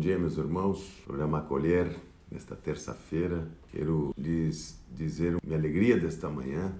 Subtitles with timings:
[0.00, 0.82] dia, meus irmãos.
[1.04, 1.94] Programa Acolher,
[2.30, 3.46] nesta terça-feira.
[3.70, 6.72] Quero lhes dizer minha alegria desta manhã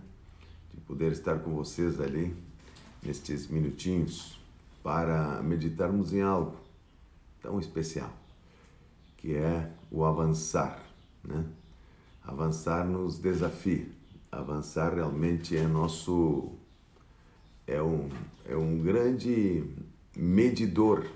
[0.72, 2.34] de poder estar com vocês ali
[3.02, 4.40] nestes minutinhos
[4.82, 6.56] para meditarmos em algo
[7.42, 8.10] tão especial,
[9.18, 10.82] que é o avançar,
[11.22, 11.44] né?
[12.24, 13.86] Avançar nos desafia.
[14.32, 16.52] Avançar realmente é nosso
[17.66, 18.08] é um,
[18.46, 19.62] é um grande
[20.16, 21.06] medidor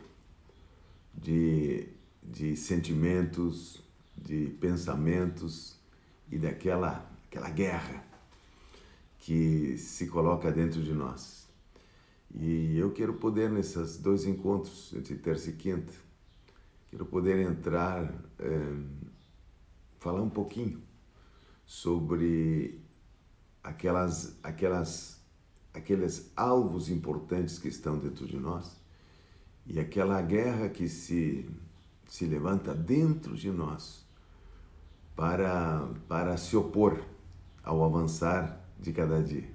[1.14, 1.93] de,
[2.24, 3.82] de sentimentos,
[4.16, 5.76] de pensamentos
[6.30, 8.04] e daquela aquela guerra
[9.18, 11.48] que se coloca dentro de nós.
[12.32, 15.92] E eu quero poder, nesses dois encontros, entre terça e quinta,
[16.90, 18.04] quero poder entrar,
[18.38, 18.76] é,
[19.98, 20.80] falar um pouquinho
[21.66, 22.80] sobre
[23.62, 25.20] aquelas, aquelas,
[25.72, 28.76] aqueles alvos importantes que estão dentro de nós
[29.66, 31.48] e aquela guerra que se,
[32.14, 34.06] se levanta dentro de nós
[35.16, 37.02] para, para se opor
[37.60, 39.50] ao avançar de cada dia.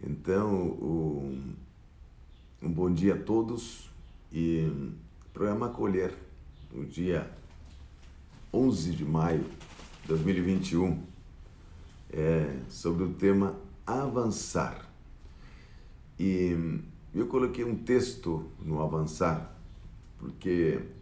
[0.00, 1.42] Então, o,
[2.62, 3.90] um bom dia a todos
[4.32, 4.94] e
[5.34, 6.16] programa Acolher,
[6.72, 7.28] no dia
[8.54, 9.44] 11 de maio
[10.02, 11.02] de 2021,
[12.10, 14.88] é sobre o tema avançar.
[16.16, 16.80] E
[17.12, 19.52] eu coloquei um texto no Avançar,
[20.16, 20.94] porque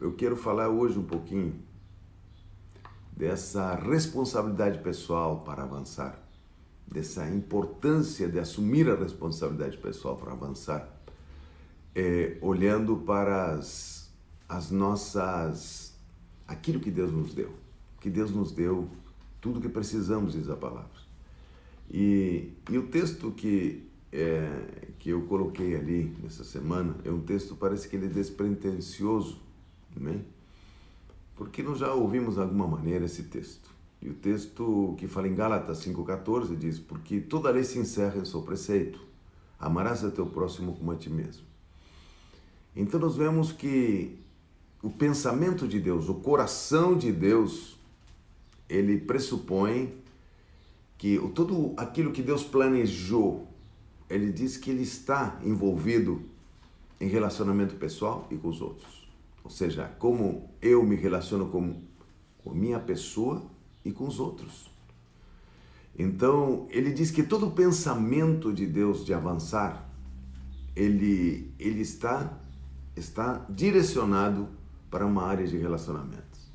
[0.00, 1.54] eu quero falar hoje um pouquinho
[3.16, 6.22] dessa responsabilidade pessoal para avançar,
[6.86, 10.88] dessa importância de assumir a responsabilidade pessoal para avançar,
[11.94, 14.12] é, olhando para as,
[14.48, 15.94] as nossas.
[16.46, 17.52] aquilo que Deus nos deu.
[18.00, 18.88] Que Deus nos deu
[19.40, 20.90] tudo que precisamos, diz a palavra.
[21.90, 27.56] E, e o texto que é, que eu coloquei ali nessa semana é um texto,
[27.56, 29.40] parece que ele é despretensioso,
[30.00, 30.20] né?
[31.36, 33.70] porque nós já ouvimos de alguma maneira esse texto.
[34.00, 38.24] E o texto que fala em Gálatas 5,14 diz: Porque toda lei se encerra em
[38.24, 39.00] seu preceito,
[39.58, 41.44] amarás a teu próximo como a ti mesmo.
[42.74, 44.18] Então nós vemos que
[44.82, 47.76] o pensamento de Deus, o coração de Deus,
[48.68, 49.94] ele pressupõe
[50.98, 53.46] que tudo aquilo que Deus planejou
[54.08, 56.22] ele diz que ele está envolvido
[57.00, 59.05] em relacionamento pessoal e com os outros.
[59.46, 61.80] Ou seja, como eu me relaciono com,
[62.42, 63.48] com minha pessoa
[63.84, 64.68] e com os outros.
[65.96, 69.88] Então, ele diz que todo pensamento de Deus de avançar,
[70.74, 72.40] ele, ele está,
[72.96, 74.48] está direcionado
[74.90, 76.50] para uma área de relacionamentos.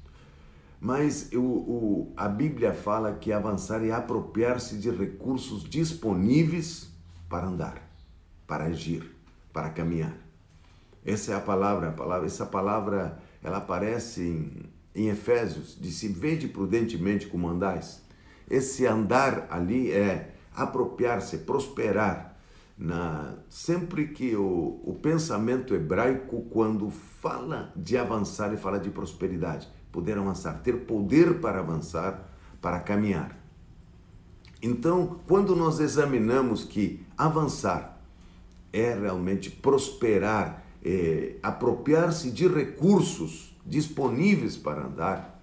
[0.78, 6.90] Mas o, o, a Bíblia fala que avançar é apropriar-se de recursos disponíveis
[7.30, 7.90] para andar,
[8.46, 9.16] para agir,
[9.54, 10.21] para caminhar.
[11.06, 16.08] Essa é a palavra, a palavra essa palavra ela aparece em, em Efésios, de se
[16.08, 18.02] vede prudentemente como andais.
[18.50, 22.30] Esse andar ali é apropriar-se, prosperar.
[22.78, 29.70] Na, sempre que o, o pensamento hebraico, quando fala de avançar, e fala de prosperidade,
[29.92, 32.28] poder avançar, ter poder para avançar,
[32.60, 33.38] para caminhar.
[34.62, 38.00] Então, quando nós examinamos que avançar
[38.72, 45.42] é realmente prosperar, é, apropriar-se de recursos disponíveis para andar,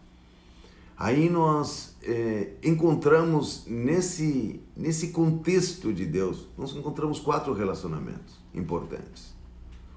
[0.97, 9.35] aí nós é, encontramos nesse, nesse contexto de Deus, nós encontramos quatro relacionamentos importantes.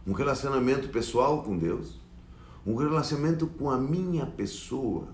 [0.06, 2.00] Um relacionamento pessoal com Deus,
[2.66, 5.10] um relacionamento com a minha pessoa,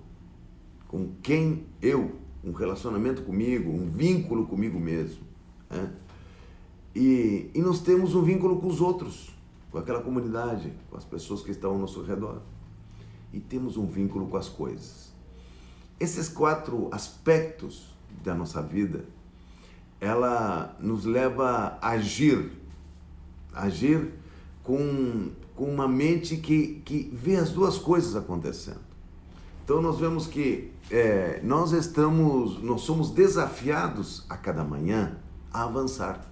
[0.88, 5.22] com quem eu um relacionamento comigo, um vínculo comigo mesmo.
[5.70, 5.92] Né?
[6.96, 9.30] E, e nós temos um vínculo com os outros,
[9.72, 12.42] com aquela comunidade, com as pessoas que estão ao nosso redor.
[13.34, 15.12] E temos um vínculo com as coisas.
[16.00, 19.06] Esses quatro aspectos da nossa vida,
[20.00, 22.52] ela nos leva a agir,
[23.54, 24.14] agir
[24.64, 28.88] com, com uma mente que, que vê as duas coisas acontecendo.
[29.64, 35.18] Então nós vemos que é, nós estamos, nós somos desafiados a cada manhã
[35.52, 36.26] a avançar.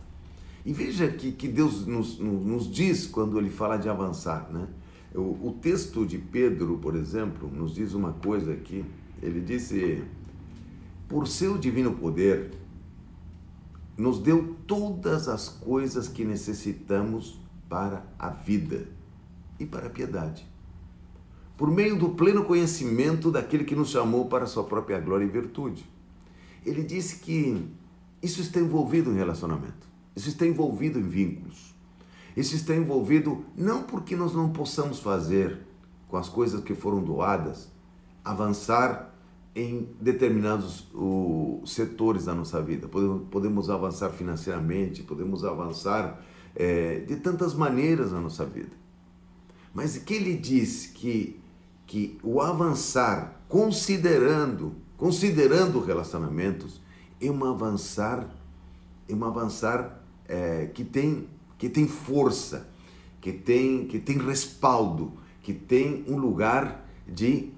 [0.65, 4.67] E veja que, que Deus nos, nos diz quando ele fala de avançar, né?
[5.13, 8.83] O, o texto de Pedro, por exemplo, nos diz uma coisa aqui.
[9.21, 10.03] Ele disse:
[11.07, 12.51] Por seu divino poder,
[13.95, 17.39] nos deu todas as coisas que necessitamos
[17.69, 18.88] para a vida
[19.59, 20.56] e para a piedade
[21.57, 25.29] por meio do pleno conhecimento daquele que nos chamou para a sua própria glória e
[25.29, 25.89] virtude.
[26.65, 27.65] Ele disse que
[28.21, 31.75] isso está envolvido em relacionamento, isso está envolvido em vínculos,
[32.35, 35.59] isso está envolvido não porque nós não possamos fazer
[36.07, 37.71] com as coisas que foram doadas,
[38.23, 39.13] avançar
[39.56, 42.88] em determinados o, setores da nossa vida.
[42.88, 46.21] Podemos, podemos avançar financeiramente, podemos avançar
[46.53, 48.75] é, de tantas maneiras na nossa vida.
[49.73, 51.39] Mas que ele diz que,
[51.88, 56.81] que o avançar, considerando, considerando relacionamentos,
[57.21, 58.29] é um avançar,
[59.07, 61.27] é um avançar é, que, tem,
[61.57, 62.69] que tem força,
[63.22, 67.51] que tem, que tem respaldo, que tem um lugar de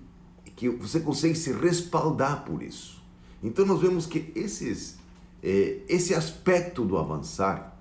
[0.56, 3.02] que você consegue se respaldar por isso.
[3.44, 4.98] Então nós vemos que esses,
[5.44, 7.78] é, esse aspecto do avançar,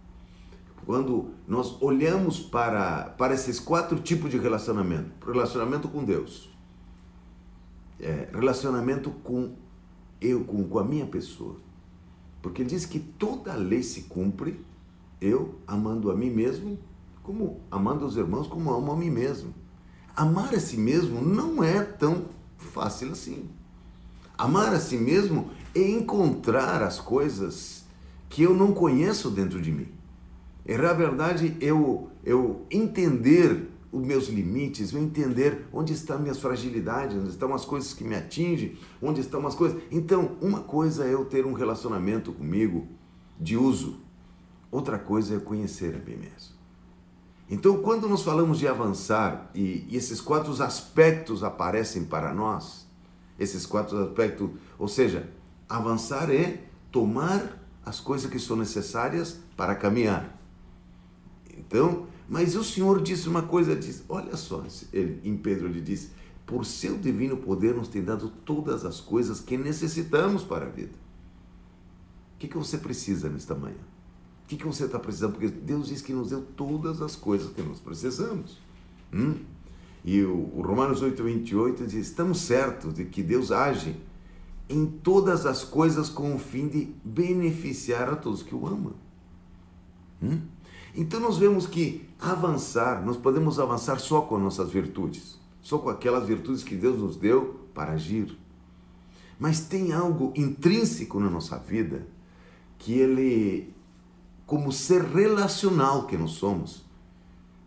[0.84, 6.50] quando nós olhamos para, para esses quatro tipos de relacionamento, relacionamento com Deus,
[7.98, 9.54] é, relacionamento com
[10.20, 11.56] eu, com, com a minha pessoa,
[12.42, 14.60] porque ele diz que toda lei se cumpre
[15.20, 16.78] eu amando a mim mesmo,
[17.22, 19.54] como amando os irmãos, como amo a mim mesmo.
[20.14, 22.26] Amar a si mesmo não é tão
[22.56, 23.48] fácil assim.
[24.38, 27.84] Amar a si mesmo é encontrar as coisas
[28.28, 29.88] que eu não conheço dentro de mim.
[30.64, 37.16] É, na verdade, eu, eu entender os meus limites, eu entender onde estão minhas fragilidades,
[37.16, 39.80] onde estão as coisas que me atingem, onde estão as coisas.
[39.90, 42.86] Então, uma coisa é eu ter um relacionamento comigo
[43.38, 44.00] de uso,
[44.70, 46.56] outra coisa é conhecer a mim mesmo.
[47.48, 52.86] Então, quando nós falamos de avançar e, e esses quatro aspectos aparecem para nós,
[53.38, 55.30] esses quatro aspectos, ou seja,
[55.68, 60.36] avançar é tomar as coisas que são necessárias para caminhar.
[61.56, 66.10] Então, mas o Senhor disse uma coisa, diz, olha só, ele, em Pedro ele diz,
[66.44, 70.94] por seu divino poder nos tem dado todas as coisas que necessitamos para a vida.
[72.34, 73.85] O que, que você precisa nesta manhã?
[74.46, 75.32] O que, que você está precisando?
[75.32, 78.58] Porque Deus diz que nos deu todas as coisas que nós precisamos.
[79.12, 79.40] Hum?
[80.04, 83.96] E o, o Romanos 8, 28 diz: estamos certos de que Deus age
[84.68, 88.94] em todas as coisas com o fim de beneficiar a todos que o amam.
[90.22, 90.42] Hum?
[90.94, 96.24] Então nós vemos que avançar, nós podemos avançar só com nossas virtudes, só com aquelas
[96.24, 98.38] virtudes que Deus nos deu para agir.
[99.40, 102.06] Mas tem algo intrínseco na nossa vida
[102.78, 103.74] que ele
[104.46, 106.84] como ser relacional que nós somos,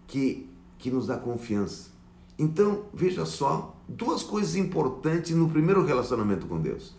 [0.07, 1.89] que, que nos dá confiança.
[2.37, 6.95] Então, veja só, duas coisas importantes no primeiro relacionamento com Deus.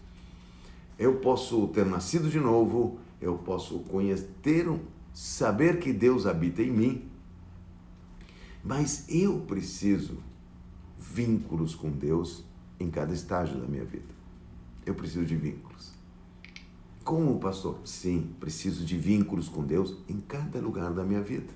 [0.99, 4.69] Eu posso ter nascido de novo, eu posso conhecer,
[5.15, 7.11] saber que Deus habita em mim,
[8.63, 10.19] mas eu preciso
[10.99, 12.45] vínculos com Deus
[12.79, 14.15] em cada estágio da minha vida.
[14.85, 15.93] Eu preciso de vínculos.
[17.05, 17.79] Como pastor?
[17.85, 21.53] Sim, preciso de vínculos com Deus em cada lugar da minha vida.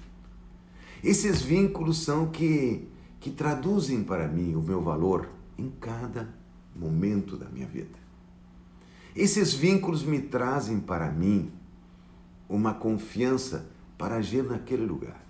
[1.02, 2.88] Esses vínculos são que,
[3.20, 6.34] que traduzem para mim o meu valor em cada
[6.74, 7.98] momento da minha vida.
[9.14, 11.52] Esses vínculos me trazem para mim
[12.48, 15.22] uma confiança para agir naquele lugar.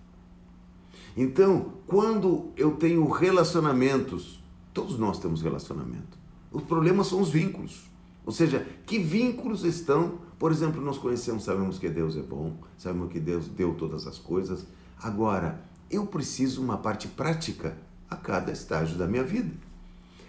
[1.16, 6.18] Então, quando eu tenho relacionamentos, todos nós temos relacionamento.
[6.50, 7.84] Os problemas são os vínculos.
[8.26, 10.18] Ou seja, que vínculos estão?
[10.38, 14.18] Por exemplo, nós conhecemos, sabemos que Deus é bom, sabemos que Deus deu todas as
[14.18, 14.66] coisas.
[14.98, 17.76] Agora, eu preciso uma parte prática
[18.08, 19.50] a cada estágio da minha vida.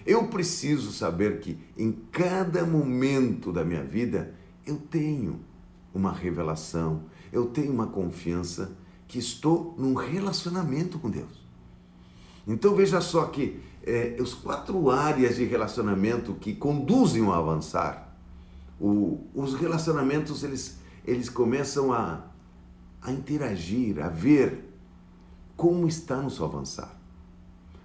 [0.06, 4.36] Eu preciso saber que em cada momento da minha vida
[4.66, 5.40] eu tenho
[5.94, 11.46] uma revelação, eu tenho uma confiança que estou num relacionamento com Deus.
[12.48, 18.18] Então veja só que é, os quatro áreas de relacionamento que conduzem ao avançar,
[18.80, 22.24] o, os relacionamentos eles, eles começam a,
[23.02, 24.74] a interagir, a ver
[25.56, 27.00] como está no seu avançar.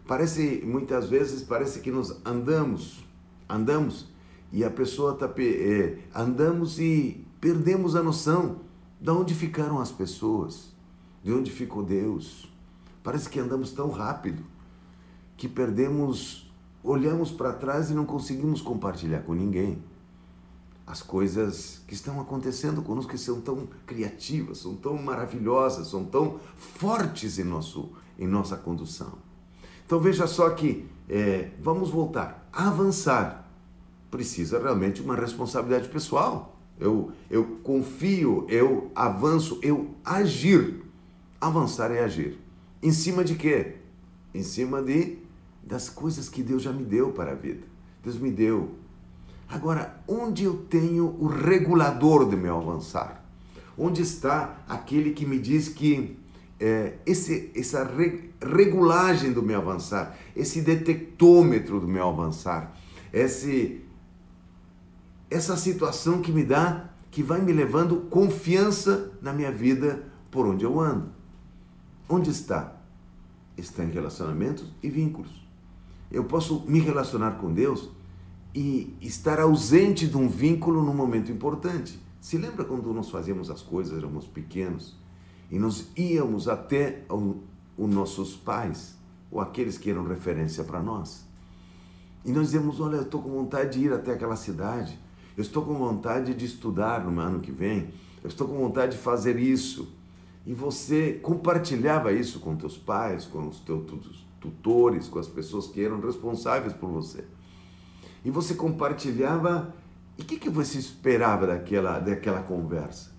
[0.07, 3.05] Parece, muitas vezes, parece que nós andamos,
[3.49, 4.09] andamos
[4.51, 8.61] e a pessoa está, é, andamos e perdemos a noção
[9.01, 10.75] de onde ficaram as pessoas,
[11.23, 12.51] de onde ficou Deus.
[13.05, 14.43] Parece que andamos tão rápido
[15.41, 16.53] que perdemos,
[16.85, 19.83] olhamos para trás e não conseguimos compartilhar com ninguém
[20.87, 26.39] as coisas que estão acontecendo conosco, que são tão criativas, são tão maravilhosas, são tão
[26.57, 29.15] fortes em, nosso, em nossa condução.
[29.87, 32.47] Então veja só que é, vamos voltar.
[32.53, 33.51] Avançar
[34.11, 36.59] precisa realmente uma responsabilidade pessoal.
[36.79, 40.85] Eu, eu confio, eu avanço, eu agir.
[41.41, 42.39] Avançar é agir.
[42.83, 43.77] Em cima de quê?
[44.35, 45.20] Em cima de
[45.63, 47.67] das coisas que Deus já me deu para a vida.
[48.03, 48.75] Deus me deu.
[49.49, 53.25] Agora, onde eu tenho o regulador do meu avançar?
[53.77, 56.17] Onde está aquele que me diz que
[56.61, 62.77] é, esse, essa re, regulagem do meu avançar, esse detectômetro do meu avançar,
[63.13, 63.83] esse,
[65.31, 70.65] essa situação que me dá, que vai me levando confiança na minha vida por onde
[70.65, 71.11] eu ando.
[72.09, 72.77] Onde está?
[73.57, 75.50] Está em relacionamentos e vínculos.
[76.11, 77.89] Eu posso me relacionar com Deus
[78.55, 82.01] e estar ausente de um vínculo num momento importante.
[82.21, 84.99] Se lembra quando nós fazíamos as coisas, éramos pequenos
[85.51, 88.97] e nós íamos até os nossos pais
[89.31, 91.27] ou aqueles que eram referência para nós.
[92.25, 94.99] E nós dizemos: Olha, eu estou com vontade de ir até aquela cidade,
[95.37, 97.91] eu estou com vontade de estudar no ano que vem,
[98.23, 99.89] eu estou com vontade de fazer isso.
[100.47, 103.85] E você compartilhava isso com teus pais, com os teus
[104.41, 107.25] tutores, com as pessoas que eram responsáveis por você.
[108.25, 109.75] E você compartilhava.
[110.19, 113.11] E o que, que você esperava daquela, daquela conversa?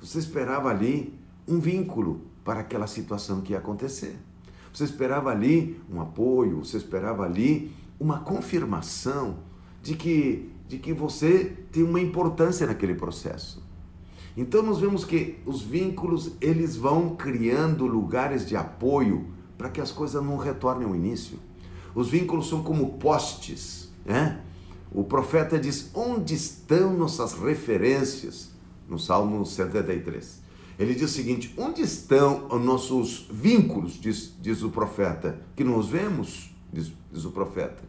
[0.00, 4.16] Você esperava ali um vínculo para aquela situação que ia acontecer.
[4.72, 9.38] Você esperava ali um apoio, você esperava ali uma confirmação
[9.82, 13.66] de que, de que você tem uma importância naquele processo.
[14.36, 19.26] Então nós vemos que os vínculos eles vão criando lugares de apoio
[19.58, 21.38] para que as coisas não retornem ao início.
[21.94, 24.40] Os vínculos são como postes, né?
[24.92, 28.50] O profeta diz: onde estão nossas referências?
[28.88, 30.40] No Salmo 73.
[30.78, 34.00] Ele diz o seguinte: onde estão os nossos vínculos?
[34.00, 35.38] Diz, diz o profeta.
[35.56, 37.82] Que nos vemos, diz, diz o profeta.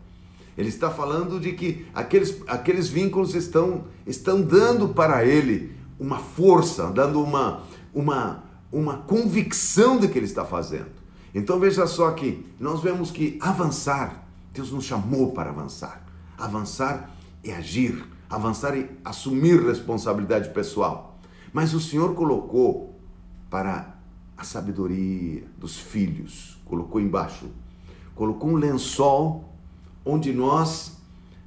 [0.57, 6.91] Ele está falando de que aqueles, aqueles vínculos estão, estão dando para ele uma força,
[6.91, 10.98] dando uma, uma, uma convicção de que ele está fazendo.
[11.33, 16.03] Então veja só que nós vemos que avançar, Deus nos chamou para avançar.
[16.37, 17.09] Avançar
[17.43, 21.17] é agir, avançar é assumir responsabilidade pessoal.
[21.53, 22.95] Mas o Senhor colocou
[23.49, 23.95] para
[24.37, 27.47] a sabedoria dos filhos, colocou embaixo,
[28.15, 29.53] colocou um lençol
[30.05, 30.97] onde nós,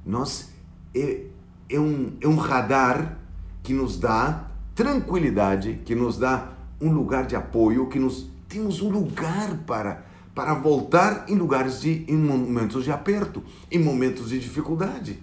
[0.05, 0.51] nós
[0.93, 1.25] é,
[1.69, 3.17] é, um, é um radar
[3.61, 8.89] que nos dá tranquilidade, que nos dá um lugar de apoio, que nos temos um
[8.89, 10.05] lugar para
[10.35, 15.19] para voltar em lugares de em momentos de aperto, em momentos de dificuldade.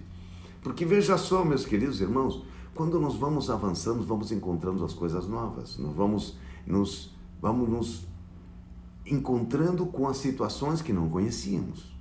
[0.61, 5.77] Porque veja só, meus queridos irmãos, quando nós vamos avançando, vamos encontrando as coisas novas,
[5.77, 8.07] nós vamos nos vamos nos
[9.05, 11.91] encontrando com as situações que não conhecíamos.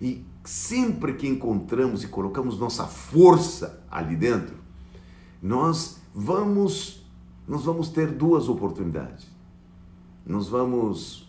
[0.00, 4.56] E sempre que encontramos e colocamos nossa força ali dentro,
[5.42, 7.06] nós vamos
[7.48, 9.39] nós vamos ter duas oportunidades.
[10.30, 11.28] Nós vamos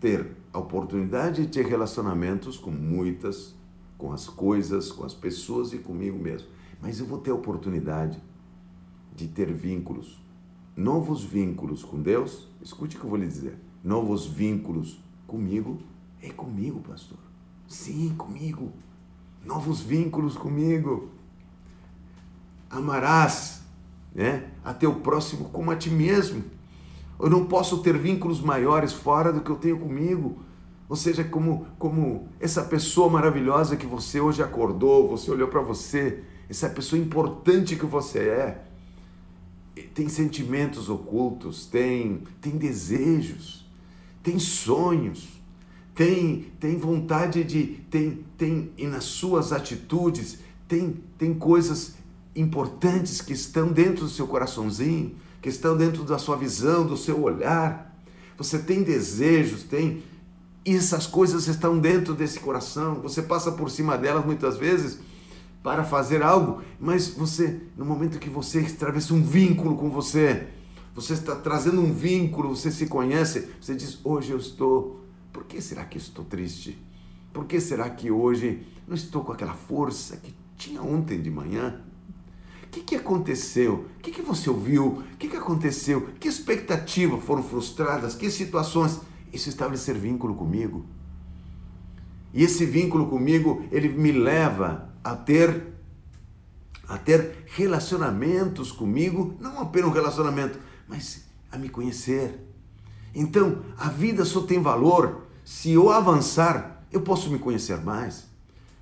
[0.00, 3.54] ter a oportunidade de ter relacionamentos com muitas,
[3.98, 6.48] com as coisas, com as pessoas e comigo mesmo.
[6.80, 8.18] Mas eu vou ter a oportunidade
[9.14, 10.18] de ter vínculos,
[10.74, 12.48] novos vínculos com Deus.
[12.62, 13.54] Escute o que eu vou lhe dizer.
[13.84, 15.82] Novos vínculos comigo
[16.22, 17.18] é comigo, pastor.
[17.68, 18.72] Sim, comigo.
[19.44, 21.10] Novos vínculos comigo.
[22.70, 23.62] Amarás,
[24.14, 26.61] né, a teu próximo como a ti mesmo.
[27.22, 30.42] Eu não posso ter vínculos maiores fora do que eu tenho comigo.
[30.88, 36.24] Ou seja, como, como essa pessoa maravilhosa que você hoje acordou, você olhou para você,
[36.50, 38.64] essa pessoa importante que você é,
[39.94, 43.70] tem sentimentos ocultos, tem, tem desejos,
[44.20, 45.40] tem sonhos,
[45.94, 47.66] tem, tem vontade de.
[47.88, 51.94] Tem, tem, e nas suas atitudes, tem, tem coisas
[52.34, 57.20] importantes que estão dentro do seu coraçãozinho que estão dentro da sua visão, do seu
[57.20, 57.92] olhar.
[58.38, 60.02] Você tem desejos, tem.
[60.64, 63.00] E essas coisas estão dentro desse coração.
[63.02, 65.00] Você passa por cima delas muitas vezes
[65.60, 70.48] para fazer algo, mas você, no momento que você atravessa um vínculo com você,
[70.94, 75.00] você está trazendo um vínculo, você se conhece, você diz: Hoje eu estou.
[75.32, 76.78] Por que será que estou triste?
[77.32, 81.80] Por que será que hoje não estou com aquela força que tinha ontem de manhã?
[82.72, 83.86] Que, que aconteceu?
[83.98, 84.86] O que, que você ouviu?
[84.86, 86.08] O que, que aconteceu?
[86.18, 88.14] Que expectativas foram frustradas?
[88.14, 88.98] Que situações?
[89.30, 90.86] Isso estabelecer vínculo comigo.
[92.32, 95.70] E esse vínculo comigo, ele me leva a ter
[96.88, 102.38] a ter relacionamentos comigo, não apenas um relacionamento, mas a me conhecer.
[103.14, 108.26] Então, a vida só tem valor se eu avançar, eu posso me conhecer mais.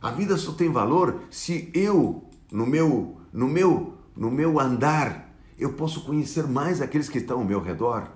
[0.02, 5.72] A vida só tem valor se eu, no meu no meu, no meu andar, eu
[5.74, 8.10] posso conhecer mais aqueles que estão ao meu redor.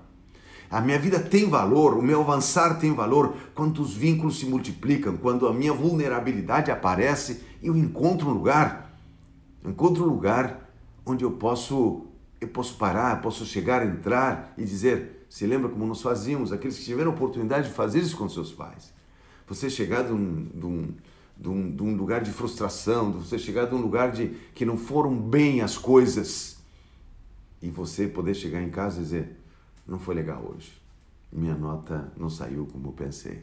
[0.70, 5.16] A minha vida tem valor, o meu avançar tem valor quando os vínculos se multiplicam,
[5.16, 8.98] quando a minha vulnerabilidade aparece e eu encontro um lugar,
[9.64, 10.70] encontro um lugar
[11.06, 12.06] onde eu posso,
[12.40, 16.84] eu posso parar, posso chegar, entrar e dizer: se lembra como nós fazíamos, aqueles que
[16.84, 18.92] tiveram oportunidade de fazer isso com seus pais.
[19.46, 20.94] Você chegar de um, de um,
[21.36, 24.76] de um, de um lugar de frustração, você chegar de um lugar de que não
[24.76, 26.58] foram bem as coisas
[27.60, 29.36] e você poder chegar em casa e dizer:
[29.86, 30.72] não foi legal hoje,
[31.32, 33.42] minha nota não saiu como eu pensei.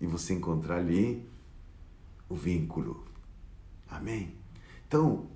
[0.00, 1.28] E você encontrar ali
[2.28, 3.04] o vínculo.
[3.88, 4.34] Amém?
[4.86, 5.26] Então,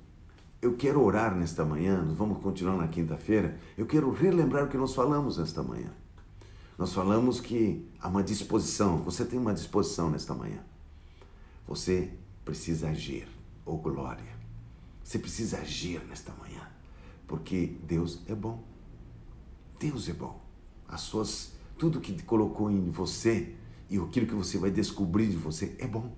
[0.60, 3.58] eu quero orar nesta manhã, vamos continuar na quinta-feira.
[3.76, 5.90] Eu quero relembrar o que nós falamos nesta manhã.
[6.78, 10.60] Nós falamos que há uma disposição, você tem uma disposição nesta manhã.
[11.66, 12.10] Você
[12.44, 13.26] precisa agir,
[13.64, 14.32] ou oh glória.
[15.02, 16.68] Você precisa agir nesta manhã,
[17.26, 18.62] porque Deus é bom.
[19.78, 20.40] Deus é bom.
[20.88, 23.54] As suas, tudo que colocou em você
[23.90, 26.14] e aquilo que você vai descobrir de você é bom.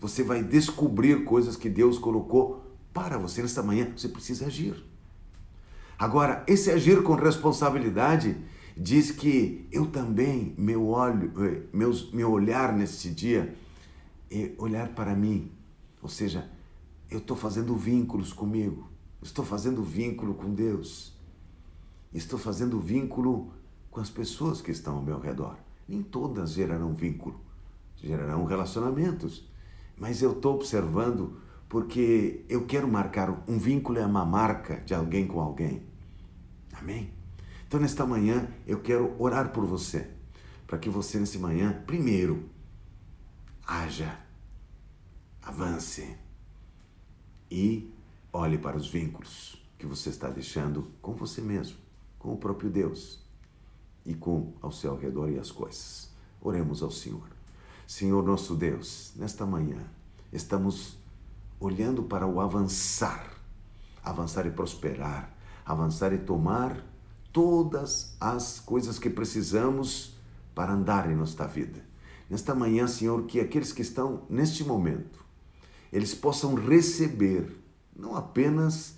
[0.00, 4.84] Você vai descobrir coisas que Deus colocou para você nesta manhã, você precisa agir.
[5.98, 8.36] Agora, esse agir com responsabilidade
[8.76, 13.54] diz que eu também, meu olho, eh, meus, meu olhar neste dia
[14.58, 15.52] olhar para mim.
[16.02, 16.50] Ou seja,
[17.10, 18.88] eu estou fazendo vínculos comigo,
[19.22, 21.12] estou fazendo vínculo com Deus,
[22.12, 23.52] estou fazendo vínculo
[23.90, 25.56] com as pessoas que estão ao meu redor.
[25.88, 27.40] Nem todas gerarão vínculo,
[27.96, 29.48] gerarão relacionamentos,
[29.96, 31.38] mas eu estou observando
[31.68, 35.82] porque eu quero marcar um vínculo, é uma marca de alguém com alguém.
[36.72, 37.12] Amém?
[37.66, 40.08] Então, nesta manhã, eu quero orar por você,
[40.66, 42.48] para que você, nessa manhã, primeiro,
[43.66, 44.18] haja,
[45.44, 46.16] avance
[47.50, 47.92] e
[48.32, 51.76] olhe para os vínculos que você está deixando com você mesmo,
[52.18, 53.22] com o próprio Deus
[54.04, 56.10] e com ao seu redor e as coisas.
[56.40, 57.28] Oremos ao Senhor.
[57.86, 59.84] Senhor nosso Deus, nesta manhã,
[60.32, 60.96] estamos
[61.60, 63.38] olhando para o avançar,
[64.02, 66.82] avançar e prosperar, avançar e tomar
[67.32, 70.16] todas as coisas que precisamos
[70.54, 71.84] para andar em nossa vida.
[72.28, 75.23] Nesta manhã, Senhor, que aqueles que estão neste momento,
[75.94, 77.56] eles possam receber
[77.96, 78.96] não apenas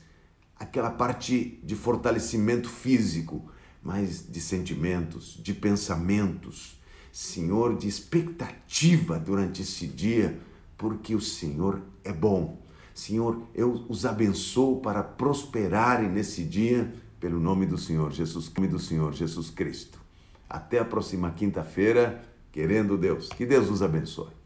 [0.59, 3.51] aquela parte de fortalecimento físico,
[3.83, 6.81] mas de sentimentos, de pensamentos,
[7.13, 10.41] Senhor, de expectativa durante esse dia
[10.79, 12.63] porque o Senhor é bom.
[12.95, 18.79] Senhor, eu os abençoo para prosperarem nesse dia pelo nome do Senhor Jesus, nome do
[18.79, 20.01] Senhor Jesus Cristo.
[20.49, 23.29] Até a próxima quinta-feira, querendo Deus.
[23.29, 24.46] Que Deus nos abençoe.